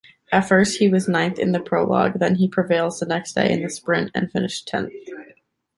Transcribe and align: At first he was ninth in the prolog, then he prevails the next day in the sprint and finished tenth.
At 0.31 0.47
first 0.47 0.79
he 0.79 0.89
was 0.89 1.07
ninth 1.07 1.37
in 1.37 1.51
the 1.51 1.59
prolog, 1.59 2.17
then 2.17 2.33
he 2.33 2.47
prevails 2.47 2.99
the 2.99 3.05
next 3.05 3.33
day 3.35 3.51
in 3.51 3.61
the 3.61 3.69
sprint 3.69 4.09
and 4.15 4.31
finished 4.31 4.67
tenth. 4.67 4.93